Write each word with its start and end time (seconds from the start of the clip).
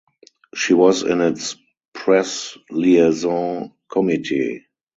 She 0.55 0.73
was 0.73 1.03
in 1.03 1.21
its 1.21 1.57
Press 1.93 2.57
Liaison 2.71 3.73
Committee. 3.87 4.65